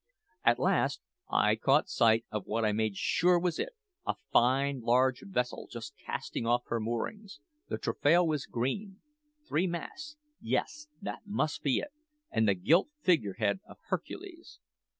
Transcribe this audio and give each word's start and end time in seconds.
At 0.43 0.57
last 0.57 0.99
I 1.29 1.55
caught 1.55 1.87
sight 1.87 2.25
of 2.31 2.47
what 2.47 2.65
I 2.65 2.71
made 2.71 2.97
sure 2.97 3.37
was 3.39 3.59
it 3.59 3.69
a 4.03 4.15
fine 4.31 4.79
large 4.79 5.21
vessel 5.27 5.67
just 5.71 5.93
casting 6.03 6.47
off 6.47 6.63
her 6.69 6.79
moorings. 6.79 7.39
The 7.67 7.77
taffrail 7.77 8.25
was 8.27 8.47
green. 8.47 9.01
Three 9.47 9.67
masts 9.67 10.17
yes, 10.41 10.87
that 11.03 11.27
must 11.27 11.61
be 11.61 11.77
it 11.77 11.93
and 12.31 12.47
the 12.47 12.55
gilt 12.55 12.89
figurehead 13.03 13.59
of 13.67 13.77
Hercules. 13.89 14.59